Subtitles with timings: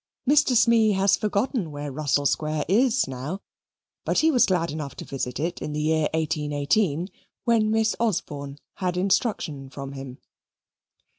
[0.27, 0.55] Mr.
[0.55, 3.39] Smee has forgotten where Russell Square is now,
[4.03, 7.07] but he was glad enough to visit it in the year 1818,
[7.43, 10.17] when Miss Osborne had instruction from him.